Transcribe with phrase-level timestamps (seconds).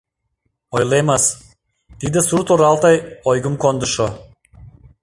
[0.75, 1.25] —Ойлемыс,
[1.99, 2.91] тиде сурт-оралте
[3.29, 4.07] ойгым кондышо.